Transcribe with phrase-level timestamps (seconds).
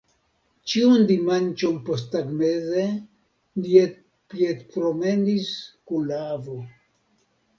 [0.71, 2.85] Ĉiun dimanĉon posttagmeze
[3.65, 3.83] ni
[4.35, 5.51] piedpromenis
[5.91, 6.57] kun la avo.